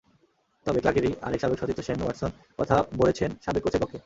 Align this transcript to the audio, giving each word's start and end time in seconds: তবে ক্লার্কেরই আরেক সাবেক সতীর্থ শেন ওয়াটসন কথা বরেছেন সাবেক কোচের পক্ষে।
তবে 0.65 0.79
ক্লার্কেরই 0.79 1.13
আরেক 1.21 1.39
সাবেক 1.41 1.57
সতীর্থ 1.59 1.81
শেন 1.83 1.99
ওয়াটসন 2.01 2.31
কথা 2.59 2.75
বরেছেন 2.99 3.29
সাবেক 3.43 3.61
কোচের 3.63 3.81
পক্ষে। 3.81 3.97